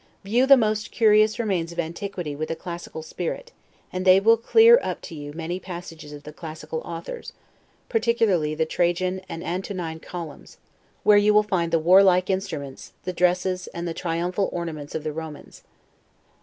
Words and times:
View 0.23 0.47
the 0.47 0.57
most 0.57 0.89
curious 0.89 1.37
remains 1.37 1.71
of 1.71 1.77
antiquity 1.79 2.35
with 2.35 2.49
a 2.49 2.55
classical 2.55 3.03
spirit; 3.03 3.51
and 3.93 4.03
they 4.03 4.19
will 4.19 4.35
clear 4.35 4.79
up 4.81 4.99
to 5.01 5.13
you 5.13 5.31
many 5.31 5.59
passages 5.59 6.11
of 6.11 6.23
the 6.23 6.33
classical 6.33 6.79
authors; 6.79 7.33
particularly 7.87 8.55
the 8.55 8.65
Trajan 8.65 9.21
and 9.29 9.43
Antonine 9.43 9.99
Columns; 9.99 10.57
where 11.03 11.19
you 11.19 11.39
find 11.43 11.71
the 11.71 11.77
warlike 11.77 12.31
instruments, 12.31 12.93
the 13.03 13.13
dresses, 13.13 13.67
and 13.75 13.87
the 13.87 13.93
triumphal 13.93 14.49
ornaments 14.51 14.95
of 14.95 15.03
the 15.03 15.13
Romans. 15.13 15.61